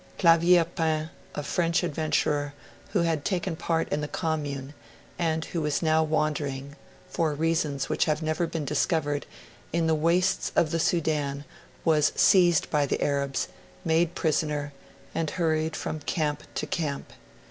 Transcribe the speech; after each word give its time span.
Clavier 0.17 0.65
Pain, 0.65 1.11
a 1.35 1.43
French 1.43 1.83
adventurer, 1.83 2.55
who 2.89 3.03
had 3.03 3.23
taken 3.23 3.55
part 3.55 3.87
in 3.89 4.01
the 4.01 4.07
Commune, 4.07 4.73
and 5.19 5.45
who 5.45 5.61
was 5.61 5.83
now 5.83 6.01
wandering, 6.01 6.75
for 7.11 7.35
reasons 7.35 7.87
which 7.87 8.05
have 8.05 8.23
never 8.23 8.47
been 8.47 8.65
discovered, 8.65 9.27
in 9.71 9.85
the 9.85 9.93
wastes 9.93 10.51
of 10.55 10.71
the 10.71 10.79
Sudan, 10.79 11.45
was 11.85 12.13
seized 12.15 12.67
by 12.71 12.87
the 12.87 12.99
Arabs, 12.99 13.47
made 13.85 14.15
prisoner, 14.15 14.73
and 15.13 15.29
hurried 15.29 15.75
from 15.75 15.99
camp 15.99 16.45
to 16.55 16.65
camp. 16.65 17.13